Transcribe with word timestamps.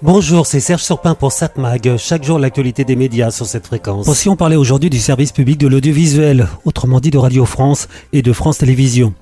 Bonjour, 0.00 0.46
c'est 0.46 0.60
Serge 0.60 0.84
Surpin 0.84 1.16
pour 1.16 1.32
SatMag. 1.32 1.96
Chaque 1.96 2.22
jour, 2.22 2.38
l'actualité 2.38 2.84
des 2.84 2.94
médias 2.94 3.32
sur 3.32 3.46
cette 3.46 3.66
fréquence. 3.66 4.08
Si 4.14 4.28
on 4.28 4.36
parlait 4.36 4.54
aujourd'hui 4.54 4.90
du 4.90 5.00
service 5.00 5.32
public 5.32 5.58
de 5.58 5.66
l'audiovisuel, 5.66 6.46
autrement 6.64 7.00
dit 7.00 7.10
de 7.10 7.18
Radio 7.18 7.44
France 7.44 7.88
et 8.12 8.22
de 8.22 8.32
France 8.32 8.58
Télévisions. 8.58 9.12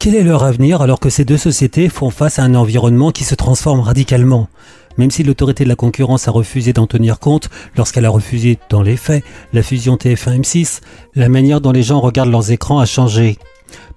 Quel 0.00 0.16
est 0.16 0.24
leur 0.24 0.42
avenir 0.42 0.82
alors 0.82 0.98
que 0.98 1.10
ces 1.10 1.24
deux 1.24 1.36
sociétés 1.36 1.88
font 1.88 2.10
face 2.10 2.40
à 2.40 2.42
un 2.42 2.56
environnement 2.56 3.12
qui 3.12 3.22
se 3.22 3.36
transforme 3.36 3.78
radicalement? 3.78 4.48
Même 4.98 5.12
si 5.12 5.22
l'autorité 5.22 5.62
de 5.62 5.68
la 5.68 5.76
concurrence 5.76 6.26
a 6.26 6.32
refusé 6.32 6.72
d'en 6.72 6.88
tenir 6.88 7.20
compte 7.20 7.48
lorsqu'elle 7.76 8.04
a 8.04 8.10
refusé, 8.10 8.58
dans 8.68 8.82
les 8.82 8.96
faits, 8.96 9.22
la 9.52 9.62
fusion 9.62 9.94
TF1-M6, 9.94 10.80
la 11.14 11.28
manière 11.28 11.60
dont 11.60 11.70
les 11.70 11.84
gens 11.84 12.00
regardent 12.00 12.32
leurs 12.32 12.50
écrans 12.50 12.80
a 12.80 12.86
changé. 12.86 13.38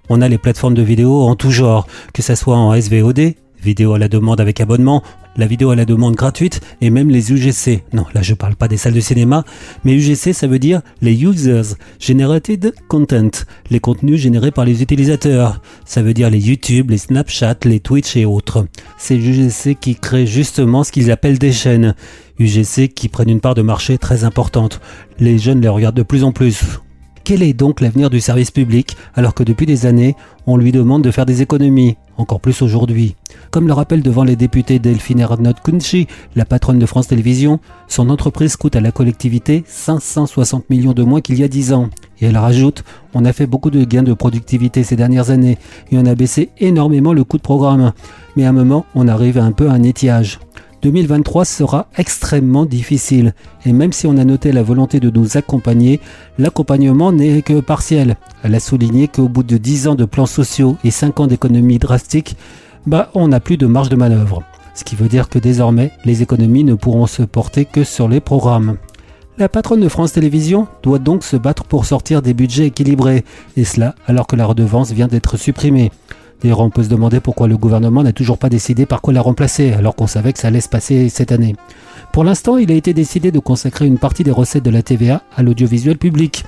On 0.10 0.22
a 0.22 0.28
les 0.28 0.38
plateformes 0.38 0.76
de 0.76 0.84
vidéo 0.84 1.24
en 1.24 1.36
tout 1.36 1.50
genre, 1.50 1.88
que 2.14 2.22
ce 2.22 2.36
soit 2.36 2.58
en 2.58 2.80
SVOD, 2.80 3.34
vidéo 3.64 3.94
à 3.94 3.98
la 3.98 4.10
demande 4.10 4.42
avec 4.42 4.62
abonnement, 4.62 5.02
la 5.38 5.48
vidéo 5.48 5.72
à 5.72 5.76
la 5.76 5.86
demande 5.86 6.16
gratuite 6.16 6.62
et 6.82 6.90
même 6.90 7.10
les 7.10 7.32
UGC. 7.32 7.84
Non, 7.94 8.06
là 8.14 8.22
je 8.22 8.34
parle 8.34 8.56
pas 8.56 8.68
des 8.68 8.78
salles 8.78 8.94
de 8.94 9.00
cinéma, 9.00 9.44
mais 9.84 9.94
UGC 9.94 10.34
ça 10.34 10.48
veut 10.48 10.60
dire 10.60 10.82
les 11.02 11.24
Users 11.24 11.76
Generated 12.00 12.74
Content, 12.88 13.32
les 13.70 13.80
contenus 13.80 14.20
générés 14.20 14.52
par 14.52 14.66
les 14.66 14.82
utilisateurs. 14.82 15.62
Ça 15.86 16.02
veut 16.02 16.14
dire 16.14 16.30
les 16.30 16.40
YouTube, 16.40 16.92
les 16.92 16.98
Snapchat, 16.98 17.58
les 17.66 17.80
Twitch 17.80 18.16
et 18.16 18.26
autres. 18.26 18.66
C'est 18.98 19.18
UGC 19.18 19.76
qui 19.80 19.96
crée 19.96 20.26
justement 20.26 20.84
ce 20.84 20.92
qu'ils 20.92 21.12
appellent 21.12 21.40
des 21.40 21.52
chaînes. 21.52 21.96
UGC 22.40 22.90
qui 22.94 23.10
prennent 23.10 23.30
une 23.30 23.42
part 23.42 23.56
de 23.56 23.62
marché 23.62 23.98
très 23.98 24.24
importante. 24.24 24.82
Les 25.20 25.38
jeunes 25.38 25.62
les 25.62 25.70
regardent 25.70 25.98
de 25.98 26.04
plus 26.04 26.24
en 26.24 26.32
plus. 26.32 26.80
Quel 27.24 27.42
est 27.42 27.54
donc 27.54 27.80
l'avenir 27.80 28.10
du 28.10 28.20
service 28.20 28.52
public 28.52 28.98
alors 29.16 29.34
que 29.34 29.44
depuis 29.44 29.66
des 29.66 29.86
années, 29.86 30.16
on 30.46 30.58
lui 30.58 30.74
demande 30.74 31.04
de 31.04 31.12
faire 31.12 31.26
des 31.26 31.42
économies, 31.42 31.96
encore 32.18 32.42
plus 32.42 32.62
aujourd'hui? 32.62 33.16
Comme 33.54 33.68
le 33.68 33.74
rappelle 33.74 34.02
devant 34.02 34.24
les 34.24 34.36
députés 34.36 34.80
Delphine 34.80 35.20
Ernot 35.20 35.54
Kunchi, 35.64 36.08
la 36.36 36.44
patronne 36.44 36.80
de 36.80 36.88
France 36.88 37.10
Télévisions, 37.10 37.60
son 37.88 38.10
entreprise 38.10 38.56
coûte 38.56 38.76
à 38.76 38.82
la 38.82 38.92
collectivité 38.92 39.64
560 39.68 40.72
millions 40.72 40.94
de 40.94 41.04
moins 41.04 41.22
qu'il 41.22 41.38
y 41.38 41.44
a 41.44 41.48
10 41.48 41.72
ans. 41.74 41.90
Et 42.20 42.26
elle 42.26 42.38
rajoute, 42.38 42.84
on 43.14 43.26
a 43.26 43.32
fait 43.32 43.46
beaucoup 43.46 43.70
de 43.70 43.84
gains 43.84 44.02
de 44.02 44.16
productivité 44.16 44.84
ces 44.84 44.96
dernières 44.96 45.30
années 45.30 45.60
et 45.92 46.00
on 46.00 46.06
a 46.08 46.16
baissé 46.16 46.50
énormément 46.58 47.14
le 47.14 47.24
coût 47.24 47.38
de 47.38 47.44
programme. 47.44 47.94
Mais 48.36 48.46
à 48.46 48.50
un 48.50 48.54
moment, 48.54 48.88
on 48.96 49.08
arrive 49.08 49.38
un 49.38 49.52
peu 49.52 49.70
à 49.70 49.74
un 49.74 49.84
étiage. 49.84 50.40
2023 50.82 51.46
sera 51.46 51.90
extrêmement 51.96 52.66
difficile. 52.66 53.36
Et 53.68 53.72
même 53.72 53.94
si 53.94 54.08
on 54.08 54.18
a 54.18 54.26
noté 54.26 54.52
la 54.52 54.64
volonté 54.64 55.00
de 55.00 55.12
nous 55.12 55.38
accompagner, 55.38 56.00
l'accompagnement 56.40 57.12
n'est 57.12 57.44
que 57.44 57.60
partiel. 57.60 58.18
Elle 58.42 58.56
a 58.56 58.60
souligné 58.60 59.08
qu'au 59.08 59.30
bout 59.30 59.44
de 59.44 59.58
10 59.58 59.90
ans 59.90 59.96
de 59.96 60.06
plans 60.06 60.26
sociaux 60.26 60.76
et 60.84 60.90
5 60.90 61.20
ans 61.20 61.28
d'économies 61.28 61.78
drastiques, 61.78 62.36
bah, 62.86 63.10
on 63.14 63.28
n'a 63.28 63.40
plus 63.40 63.58
de 63.58 63.68
marge 63.68 63.90
de 63.90 63.96
manœuvre. 63.96 64.44
Ce 64.76 64.84
qui 64.84 64.96
veut 64.96 65.08
dire 65.08 65.30
que 65.30 65.40
désormais, 65.40 65.92
les 66.04 66.22
économies 66.22 66.64
ne 66.64 66.74
pourront 66.74 67.06
se 67.06 67.24
porter 67.24 67.66
que 67.66 67.84
sur 67.84 68.08
les 68.08 68.20
programmes. 68.20 68.78
La 69.38 69.50
patronne 69.50 69.82
de 69.82 69.90
France 69.90 70.14
Télévisions 70.14 70.68
doit 70.84 71.00
donc 71.00 71.24
se 71.24 71.38
battre 71.38 71.64
pour 71.64 71.86
sortir 71.86 72.22
des 72.22 72.34
budgets 72.34 72.68
équilibrés, 72.68 73.24
et 73.58 73.64
cela 73.64 73.96
alors 74.06 74.28
que 74.28 74.36
la 74.36 74.46
redevance 74.46 74.92
vient 74.92 75.08
d'être 75.08 75.38
supprimée. 75.38 75.92
D'ailleurs, 76.42 76.60
on 76.60 76.70
peut 76.70 76.84
se 76.84 76.90
demander 76.90 77.20
pourquoi 77.20 77.48
le 77.48 77.58
gouvernement 77.58 78.04
n'a 78.04 78.12
toujours 78.12 78.38
pas 78.38 78.50
décidé 78.50 78.86
par 78.86 79.02
quoi 79.02 79.14
la 79.14 79.22
remplacer, 79.22 79.74
alors 79.74 79.96
qu'on 79.96 80.08
savait 80.08 80.34
que 80.34 80.40
ça 80.40 80.50
allait 80.50 80.62
se 80.62 80.70
passer 80.70 81.10
cette 81.10 81.32
année. 81.32 81.56
Pour 82.12 82.24
l'instant, 82.24 82.58
il 82.58 82.72
a 82.72 82.76
été 82.76 82.94
décidé 82.94 83.32
de 83.32 83.40
consacrer 83.40 83.88
une 83.88 83.98
partie 83.98 84.24
des 84.24 84.32
recettes 84.32 84.66
de 84.66 84.70
la 84.70 84.84
TVA 84.84 85.24
à 85.36 85.42
l'audiovisuel 85.42 85.98
public. 85.98 86.44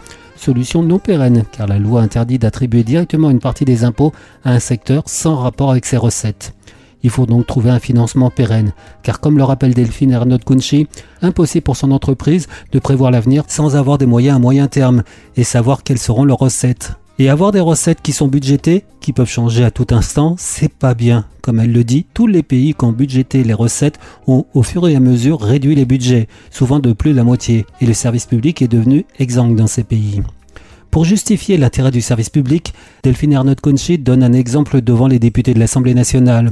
Solution 0.45 0.83
non 0.83 0.99
pérenne, 0.99 1.43
car 1.51 1.65
la 1.65 1.79
loi 1.79 2.01
interdit 2.01 2.37
d'attribuer 2.37 2.83
directement 2.83 3.31
une 3.31 3.39
partie 3.39 3.65
des 3.65 3.83
impôts 3.83 4.13
à 4.43 4.51
un 4.51 4.59
secteur 4.59 5.01
sans 5.07 5.37
rapport 5.37 5.71
avec 5.71 5.87
ses 5.87 5.97
recettes. 5.97 6.53
Il 7.01 7.09
faut 7.09 7.25
donc 7.25 7.47
trouver 7.47 7.71
un 7.71 7.79
financement 7.79 8.29
pérenne, 8.29 8.73
car 9.01 9.19
comme 9.19 9.39
le 9.39 9.43
rappelle 9.43 9.73
Delphine 9.73 10.11
Ernaud 10.11 10.37
Kunchi, 10.37 10.85
impossible 11.23 11.63
pour 11.63 11.77
son 11.77 11.89
entreprise 11.89 12.45
de 12.71 12.77
prévoir 12.77 13.09
l'avenir 13.09 13.45
sans 13.47 13.75
avoir 13.75 13.97
des 13.97 14.05
moyens 14.05 14.35
à 14.35 14.39
moyen 14.39 14.67
terme 14.67 15.01
et 15.35 15.43
savoir 15.43 15.81
quelles 15.81 15.97
seront 15.97 16.25
leurs 16.25 16.37
recettes. 16.37 16.91
Et 17.17 17.29
avoir 17.29 17.53
des 17.53 17.61
recettes 17.61 18.01
qui 18.01 18.11
sont 18.11 18.27
budgétées, 18.27 18.83
qui 18.99 19.13
peuvent 19.13 19.29
changer 19.29 19.63
à 19.63 19.71
tout 19.71 19.87
instant, 19.91 20.35
c'est 20.37 20.73
pas 20.73 20.93
bien. 20.93 21.25
Comme 21.41 21.61
elle 21.61 21.71
le 21.71 21.85
dit, 21.85 22.05
tous 22.13 22.27
les 22.27 22.43
pays 22.43 22.73
qui 22.73 22.83
ont 22.83 22.91
budgété 22.91 23.41
les 23.45 23.53
recettes 23.53 23.99
ont 24.27 24.45
au 24.53 24.63
fur 24.63 24.85
et 24.89 24.97
à 24.97 24.99
mesure 24.99 25.39
réduit 25.39 25.75
les 25.75 25.85
budgets, 25.85 26.27
souvent 26.51 26.79
de 26.79 26.91
plus 26.91 27.11
de 27.11 27.15
la 27.15 27.23
moitié, 27.23 27.65
et 27.79 27.85
le 27.85 27.93
service 27.93 28.25
public 28.25 28.61
est 28.61 28.67
devenu 28.67 29.05
exsangue 29.17 29.55
dans 29.55 29.67
ces 29.67 29.85
pays. 29.85 30.21
Pour 30.91 31.05
justifier 31.05 31.57
l'intérêt 31.57 31.91
du 31.91 32.01
service 32.01 32.29
public, 32.29 32.73
Delphine 33.03 33.33
Ernaud 33.33 33.55
Conchi 33.61 33.97
donne 33.97 34.23
un 34.23 34.33
exemple 34.33 34.81
devant 34.81 35.07
les 35.07 35.19
députés 35.19 35.53
de 35.53 35.59
l'Assemblée 35.59 35.93
nationale. 35.93 36.51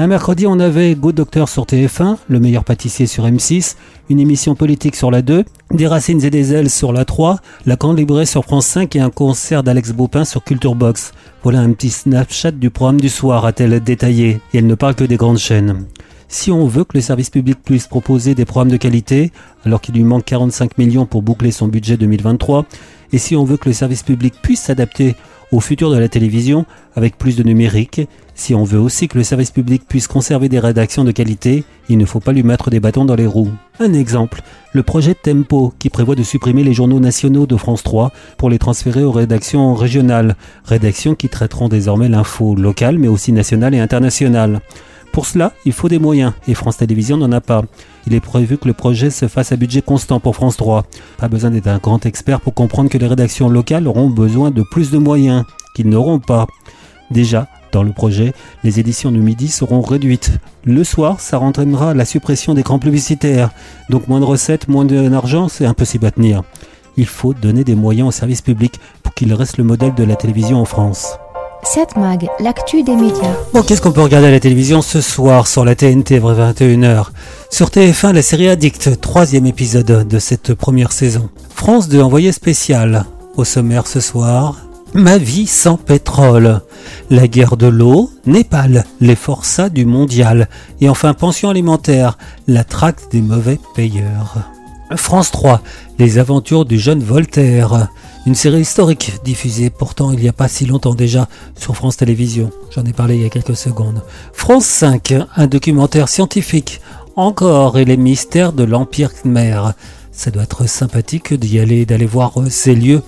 Un 0.00 0.06
mercredi, 0.06 0.46
on 0.46 0.58
avait 0.60 0.94
Good 0.94 1.16
Doctor 1.16 1.46
sur 1.46 1.66
TF1, 1.66 2.16
Le 2.30 2.40
meilleur 2.40 2.64
pâtissier 2.64 3.06
sur 3.06 3.26
M6, 3.26 3.76
une 4.08 4.18
émission 4.18 4.54
politique 4.54 4.96
sur 4.96 5.10
la 5.10 5.20
2, 5.20 5.44
Des 5.72 5.86
racines 5.86 6.24
et 6.24 6.30
des 6.30 6.54
ailes 6.54 6.70
sur 6.70 6.94
la 6.94 7.04
3, 7.04 7.36
La 7.66 7.76
Grande 7.76 7.98
Librée 7.98 8.24
sur 8.24 8.44
France 8.44 8.64
5 8.64 8.96
et 8.96 9.00
un 9.00 9.10
concert 9.10 9.62
d'Alex 9.62 9.92
Baupin 9.92 10.24
sur 10.24 10.42
Culture 10.42 10.74
Box. 10.74 11.12
Voilà 11.42 11.60
un 11.60 11.70
petit 11.72 11.90
Snapchat 11.90 12.52
du 12.52 12.70
programme 12.70 12.98
du 12.98 13.10
soir, 13.10 13.44
a-t-elle 13.44 13.78
détaillé, 13.80 14.40
et 14.54 14.58
elle 14.58 14.66
ne 14.66 14.74
parle 14.74 14.94
que 14.94 15.04
des 15.04 15.18
grandes 15.18 15.36
chaînes. 15.36 15.84
Si 16.28 16.50
on 16.50 16.66
veut 16.66 16.84
que 16.84 16.96
le 16.96 17.02
service 17.02 17.28
public 17.28 17.58
puisse 17.62 17.86
proposer 17.86 18.34
des 18.34 18.46
programmes 18.46 18.70
de 18.70 18.78
qualité, 18.78 19.32
alors 19.66 19.82
qu'il 19.82 19.96
lui 19.96 20.04
manque 20.04 20.24
45 20.24 20.78
millions 20.78 21.04
pour 21.04 21.20
boucler 21.20 21.50
son 21.50 21.68
budget 21.68 21.98
2023, 21.98 22.64
et 23.12 23.18
si 23.18 23.36
on 23.36 23.44
veut 23.44 23.58
que 23.58 23.68
le 23.68 23.74
service 23.74 24.02
public 24.02 24.32
puisse 24.40 24.62
s'adapter 24.62 25.14
au 25.52 25.60
futur 25.60 25.90
de 25.90 25.98
la 25.98 26.08
télévision 26.08 26.64
avec 26.94 27.18
plus 27.18 27.36
de 27.36 27.42
numérique, 27.42 28.02
si 28.34 28.54
on 28.54 28.64
veut 28.64 28.78
aussi 28.78 29.08
que 29.08 29.18
le 29.18 29.24
service 29.24 29.50
public 29.50 29.82
puisse 29.86 30.06
conserver 30.06 30.48
des 30.48 30.58
rédactions 30.58 31.04
de 31.04 31.12
qualité, 31.12 31.64
il 31.88 31.98
ne 31.98 32.06
faut 32.06 32.20
pas 32.20 32.32
lui 32.32 32.42
mettre 32.42 32.70
des 32.70 32.80
bâtons 32.80 33.04
dans 33.04 33.14
les 33.14 33.26
roues. 33.26 33.52
Un 33.78 33.92
exemple, 33.92 34.42
le 34.72 34.82
projet 34.82 35.14
Tempo 35.14 35.74
qui 35.78 35.90
prévoit 35.90 36.14
de 36.14 36.22
supprimer 36.22 36.64
les 36.64 36.72
journaux 36.72 37.00
nationaux 37.00 37.46
de 37.46 37.56
France 37.56 37.82
3 37.82 38.12
pour 38.38 38.48
les 38.48 38.58
transférer 38.58 39.04
aux 39.04 39.12
rédactions 39.12 39.74
régionales, 39.74 40.36
rédactions 40.64 41.14
qui 41.14 41.28
traiteront 41.28 41.68
désormais 41.68 42.08
l'info 42.08 42.54
locale 42.54 42.98
mais 42.98 43.08
aussi 43.08 43.32
nationale 43.32 43.74
et 43.74 43.80
internationale. 43.80 44.60
Pour 45.12 45.26
cela, 45.26 45.52
il 45.64 45.72
faut 45.72 45.88
des 45.88 45.98
moyens, 45.98 46.32
et 46.46 46.54
France 46.54 46.76
Télévisions 46.76 47.16
n'en 47.16 47.32
a 47.32 47.40
pas. 47.40 47.62
Il 48.06 48.14
est 48.14 48.20
prévu 48.20 48.58
que 48.58 48.68
le 48.68 48.74
projet 48.74 49.10
se 49.10 49.26
fasse 49.26 49.52
à 49.52 49.56
budget 49.56 49.82
constant 49.82 50.20
pour 50.20 50.36
France 50.36 50.56
3. 50.56 50.84
Pas 51.18 51.28
besoin 51.28 51.50
d'être 51.50 51.66
un 51.66 51.78
grand 51.78 52.06
expert 52.06 52.40
pour 52.40 52.54
comprendre 52.54 52.88
que 52.88 52.98
les 52.98 53.06
rédactions 53.06 53.48
locales 53.48 53.88
auront 53.88 54.08
besoin 54.08 54.50
de 54.50 54.62
plus 54.62 54.90
de 54.90 54.98
moyens, 54.98 55.44
qu'ils 55.74 55.88
n'auront 55.88 56.20
pas. 56.20 56.46
Déjà, 57.10 57.48
dans 57.72 57.82
le 57.82 57.92
projet, 57.92 58.32
les 58.64 58.80
éditions 58.80 59.10
du 59.10 59.20
midi 59.20 59.48
seront 59.48 59.80
réduites. 59.80 60.38
Le 60.64 60.84
soir, 60.84 61.20
ça 61.20 61.40
entraînera 61.40 61.94
la 61.94 62.04
suppression 62.04 62.54
d'écrans 62.54 62.78
publicitaires. 62.78 63.50
Donc 63.90 64.08
moins 64.08 64.20
de 64.20 64.24
recettes, 64.24 64.68
moins 64.68 64.84
d'argent, 64.84 65.48
c'est 65.48 65.66
impossible 65.66 66.06
à 66.06 66.10
tenir. 66.12 66.42
Il 66.96 67.06
faut 67.06 67.34
donner 67.34 67.64
des 67.64 67.76
moyens 67.76 68.08
au 68.08 68.12
service 68.12 68.42
public 68.42 68.80
pour 69.02 69.14
qu'il 69.14 69.32
reste 69.34 69.58
le 69.58 69.64
modèle 69.64 69.94
de 69.94 70.04
la 70.04 70.16
télévision 70.16 70.60
en 70.60 70.64
France. 70.64 71.18
7 71.62 71.96
Mag, 71.96 72.28
l'actu 72.40 72.82
des 72.82 72.96
médias. 72.96 73.34
Bon, 73.52 73.62
qu'est-ce 73.62 73.82
qu'on 73.82 73.92
peut 73.92 74.02
regarder 74.02 74.28
à 74.28 74.30
la 74.30 74.40
télévision 74.40 74.82
ce 74.82 75.00
soir 75.00 75.46
sur 75.46 75.64
la 75.64 75.74
TNT, 75.74 76.18
vers 76.18 76.52
21h 76.52 77.06
Sur 77.50 77.68
TF1, 77.68 78.12
la 78.12 78.22
série 78.22 78.48
Addict, 78.48 79.00
troisième 79.00 79.46
épisode 79.46 80.08
de 80.08 80.18
cette 80.18 80.54
première 80.54 80.92
saison. 80.92 81.28
France 81.54 81.88
2, 81.88 82.00
envoyé 82.00 82.32
spécial. 82.32 83.04
Au 83.36 83.44
sommaire 83.44 83.86
ce 83.86 84.00
soir, 84.00 84.56
Ma 84.92 85.18
vie 85.18 85.46
sans 85.46 85.76
pétrole. 85.76 86.62
La 87.10 87.28
guerre 87.28 87.56
de 87.56 87.68
l'eau, 87.68 88.10
Népal, 88.26 88.84
les 89.00 89.14
forçats 89.14 89.68
du 89.68 89.84
mondial. 89.84 90.48
Et 90.80 90.88
enfin, 90.88 91.14
pension 91.14 91.48
alimentaire, 91.48 92.18
la 92.48 92.64
traque 92.64 93.10
des 93.12 93.20
mauvais 93.20 93.60
payeurs. 93.76 94.38
France 94.96 95.30
3, 95.30 95.60
les 96.00 96.18
aventures 96.18 96.64
du 96.64 96.78
jeune 96.78 97.04
Voltaire. 97.04 97.88
Une 98.26 98.34
série 98.34 98.60
historique 98.60 99.14
diffusée 99.24 99.70
pourtant 99.70 100.12
il 100.12 100.18
n'y 100.18 100.28
a 100.28 100.34
pas 100.34 100.46
si 100.46 100.66
longtemps 100.66 100.94
déjà 100.94 101.26
sur 101.56 101.74
France 101.74 101.96
Télévisions. 101.96 102.50
J'en 102.70 102.84
ai 102.84 102.92
parlé 102.92 103.16
il 103.16 103.22
y 103.22 103.24
a 103.24 103.30
quelques 103.30 103.56
secondes. 103.56 104.02
France 104.34 104.66
5, 104.66 105.14
un 105.36 105.46
documentaire 105.46 106.08
scientifique. 106.08 106.82
Encore 107.16 107.78
et 107.78 107.86
les 107.86 107.96
mystères 107.96 108.52
de 108.52 108.62
l'Empire 108.62 109.10
Khmer. 109.14 109.72
Ça 110.12 110.30
doit 110.30 110.42
être 110.42 110.68
sympathique 110.68 111.32
d'y 111.32 111.58
aller, 111.58 111.86
d'aller 111.86 112.06
voir 112.06 112.34
ces 112.50 112.74
lieux. 112.74 113.02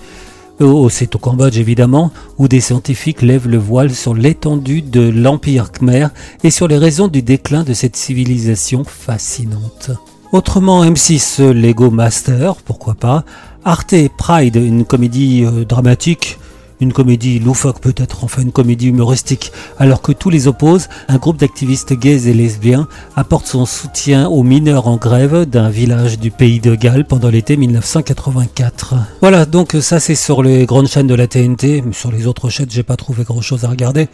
Oh, 0.59 0.89
c'est 0.89 1.15
au 1.15 1.19
Cambodge 1.19 1.57
évidemment, 1.57 2.11
où 2.39 2.47
des 2.47 2.61
scientifiques 2.61 3.21
lèvent 3.21 3.47
le 3.47 3.57
voile 3.57 3.93
sur 3.93 4.15
l'étendue 4.15 4.81
de 4.81 5.09
l'Empire 5.09 5.71
Khmer 5.71 6.07
et 6.43 6.49
sur 6.49 6.67
les 6.67 6.77
raisons 6.77 7.07
du 7.07 7.21
déclin 7.21 7.63
de 7.63 7.73
cette 7.73 7.95
civilisation 7.95 8.83
fascinante. 8.83 9.91
Autrement, 10.31 10.83
M6 10.83 11.51
Lego 11.51 11.91
Master, 11.91 12.55
pourquoi 12.55 12.95
pas, 12.95 13.23
Arte 13.65 13.95
Pride, 14.17 14.55
une 14.55 14.85
comédie 14.85 15.45
euh, 15.45 15.65
dramatique, 15.65 16.37
une 16.81 16.93
comédie 16.93 17.39
loufoque 17.39 17.79
peut-être, 17.79 18.23
enfin 18.23 18.41
une 18.41 18.51
comédie 18.51 18.87
humoristique, 18.87 19.51
alors 19.79 20.01
que 20.01 20.11
tous 20.11 20.29
les 20.29 20.47
opposent, 20.47 20.89
un 21.07 21.17
groupe 21.17 21.37
d'activistes 21.37 21.93
gays 21.93 22.27
et 22.27 22.33
lesbiens 22.33 22.87
apporte 23.15 23.47
son 23.47 23.65
soutien 23.65 24.27
aux 24.27 24.43
mineurs 24.43 24.87
en 24.87 24.97
grève 24.97 25.45
d'un 25.45 25.69
village 25.69 26.19
du 26.19 26.29
pays 26.29 26.59
de 26.59 26.75
Galles 26.75 27.05
pendant 27.05 27.29
l'été 27.29 27.55
1984. 27.55 28.95
Voilà, 29.21 29.45
donc 29.45 29.77
ça 29.79 29.99
c'est 29.99 30.15
sur 30.15 30.43
les 30.43 30.65
grandes 30.65 30.87
chaînes 30.87 31.07
de 31.07 31.15
la 31.15 31.27
TNT, 31.27 31.83
sur 31.91 32.11
les 32.11 32.27
autres 32.27 32.49
chaînes 32.49 32.67
j'ai 32.69 32.83
pas 32.83 32.97
trouvé 32.97 33.23
grand 33.23 33.41
chose 33.41 33.63
à 33.63 33.69
regarder. 33.69 34.09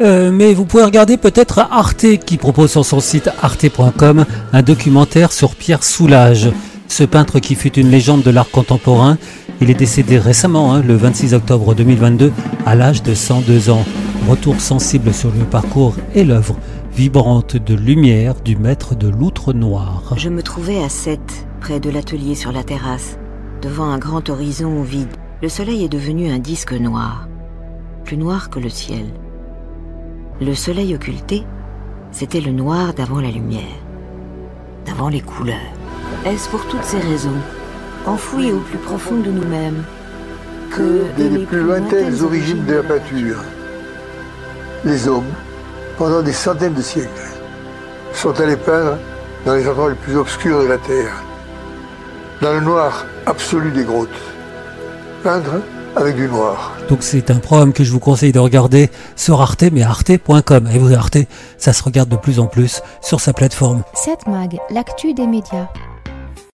Euh, 0.00 0.30
mais 0.32 0.54
vous 0.54 0.64
pouvez 0.64 0.82
regarder 0.82 1.18
peut-être 1.18 1.58
Arte 1.58 2.06
qui 2.24 2.38
propose 2.38 2.70
sur 2.70 2.86
son 2.86 3.00
site 3.00 3.28
arte.com 3.42 4.24
un 4.52 4.62
documentaire 4.62 5.30
sur 5.30 5.54
Pierre 5.54 5.84
Soulages, 5.84 6.50
ce 6.90 7.04
peintre 7.04 7.38
qui 7.38 7.54
fut 7.54 7.78
une 7.78 7.88
légende 7.88 8.22
de 8.22 8.30
l'art 8.30 8.50
contemporain. 8.50 9.16
Il 9.60 9.70
est 9.70 9.74
décédé 9.74 10.18
récemment, 10.18 10.74
hein, 10.74 10.82
le 10.82 10.96
26 10.96 11.34
octobre 11.34 11.74
2022, 11.74 12.32
à 12.66 12.74
l'âge 12.74 13.02
de 13.02 13.14
102 13.14 13.70
ans. 13.70 13.84
Retour 14.28 14.60
sensible 14.60 15.14
sur 15.14 15.30
le 15.30 15.44
parcours 15.44 15.94
et 16.14 16.24
l'œuvre 16.24 16.56
vibrante 16.92 17.56
de 17.56 17.74
lumière 17.74 18.34
du 18.40 18.56
maître 18.56 18.94
de 18.94 19.08
l'outre 19.08 19.52
noir. 19.52 20.14
Je 20.16 20.28
me 20.28 20.42
trouvais 20.42 20.82
à 20.82 20.88
7, 20.88 21.20
près 21.60 21.80
de 21.80 21.90
l'atelier 21.90 22.34
sur 22.34 22.52
la 22.52 22.64
terrasse, 22.64 23.18
devant 23.62 23.90
un 23.90 23.98
grand 23.98 24.28
horizon 24.28 24.82
vide. 24.82 25.14
Le 25.42 25.48
soleil 25.48 25.84
est 25.84 25.88
devenu 25.88 26.30
un 26.30 26.38
disque 26.38 26.72
noir, 26.72 27.28
plus 28.04 28.16
noir 28.16 28.50
que 28.50 28.58
le 28.58 28.68
ciel. 28.68 29.06
Le 30.40 30.54
soleil 30.54 30.94
occulté, 30.94 31.44
c'était 32.10 32.40
le 32.40 32.52
noir 32.52 32.94
d'avant 32.94 33.20
la 33.20 33.30
lumière, 33.30 33.62
d'avant 34.84 35.08
les 35.08 35.20
couleurs. 35.20 35.79
Est-ce 36.26 36.50
pour 36.50 36.66
toutes 36.66 36.84
ces 36.84 36.98
raisons, 36.98 37.40
enfouies 38.06 38.52
au 38.52 38.58
plus 38.58 38.78
profond 38.78 39.16
de 39.16 39.30
nous-mêmes, 39.30 39.82
que 40.70 41.04
dès 41.16 41.30
les 41.30 41.46
plus 41.46 41.62
lointaines 41.62 42.22
origines 42.22 42.64
de 42.66 42.74
la 42.74 42.82
peinture, 42.82 43.38
les 44.84 45.08
hommes, 45.08 45.32
pendant 45.96 46.20
des 46.20 46.32
centaines 46.32 46.74
de 46.74 46.82
siècles, 46.82 47.08
sont 48.12 48.38
allés 48.38 48.56
peindre 48.56 48.98
dans 49.46 49.54
les 49.54 49.66
endroits 49.66 49.88
les 49.88 49.94
plus 49.94 50.16
obscurs 50.16 50.62
de 50.62 50.66
la 50.66 50.76
Terre, 50.76 51.22
dans 52.42 52.52
le 52.52 52.60
noir 52.60 53.06
absolu 53.24 53.70
des 53.70 53.84
grottes. 53.84 54.08
Peindre 55.22 55.62
avec 55.96 56.16
du 56.16 56.28
noir. 56.28 56.76
Donc 56.90 56.98
c'est 57.02 57.30
un 57.30 57.38
programme 57.38 57.72
que 57.72 57.82
je 57.82 57.92
vous 57.92 57.98
conseille 57.98 58.32
de 58.32 58.38
regarder 58.38 58.90
sur 59.16 59.40
Arte, 59.40 59.64
mais 59.72 59.82
arte.com. 59.82 60.68
Et 60.72 60.78
vous, 60.78 60.94
Arte, 60.94 61.18
ça 61.56 61.72
se 61.72 61.82
regarde 61.82 62.10
de 62.10 62.16
plus 62.16 62.40
en 62.40 62.46
plus 62.46 62.82
sur 63.00 63.20
sa 63.20 63.32
plateforme. 63.32 63.82
7 63.94 64.26
Mag, 64.26 64.58
l'actu 64.70 65.14
des 65.14 65.26
médias. 65.26 65.68